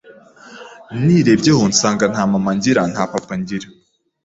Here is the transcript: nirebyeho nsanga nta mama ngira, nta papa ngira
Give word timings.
nirebyeho 1.03 1.63
nsanga 1.71 2.05
nta 2.13 2.23
mama 2.31 2.51
ngira, 2.57 2.81
nta 2.91 3.03
papa 3.11 3.33
ngira 3.39 3.67